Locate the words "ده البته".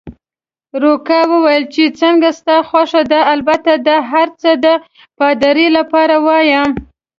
3.11-3.71